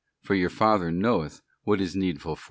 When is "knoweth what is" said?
0.91-1.95